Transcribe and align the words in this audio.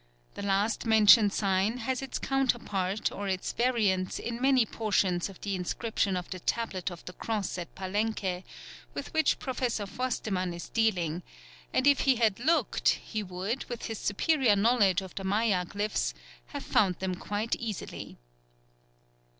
The 0.33 0.41
last 0.41 0.87
mentioned 0.87 1.31
sign 1.31 1.77
has 1.77 2.01
its 2.01 2.17
counterpart 2.17 3.11
or 3.11 3.27
its 3.27 3.53
variants 3.53 4.17
in 4.17 4.41
many 4.41 4.65
portions 4.65 5.29
of 5.29 5.39
the 5.41 5.53
inscription 5.55 6.17
of 6.17 6.27
the 6.31 6.39
Tablet 6.39 6.89
of 6.89 7.05
the 7.05 7.13
Cross 7.13 7.55
at 7.59 7.75
Palenque 7.75 8.43
with 8.95 9.13
which 9.13 9.37
Professor 9.37 9.85
Forstemann 9.85 10.55
is 10.55 10.69
dealing, 10.69 11.21
and 11.71 11.85
if 11.85 11.99
he 11.99 12.15
had 12.15 12.39
looked 12.39 12.89
he 12.89 13.21
would, 13.21 13.65
with 13.65 13.85
his 13.85 13.99
superior 13.99 14.55
knowledge 14.55 15.01
of 15.03 15.13
the 15.13 15.23
Maya 15.23 15.65
glyphs, 15.67 16.15
have 16.47 16.63
found 16.65 16.95
them 16.95 17.13
quite 17.13 17.55
easily. 17.57 18.17